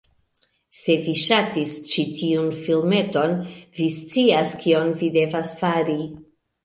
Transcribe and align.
Se 0.77 0.93
vi 1.01 1.13
ŝatis 1.23 1.75
ĉi 1.89 2.05
tiun 2.21 2.49
filmeton, 2.61 3.37
vi 3.81 3.91
scias 3.97 4.55
kion 4.65 4.91
vi 5.03 5.11
devas 5.19 5.53
fari: 5.61 5.99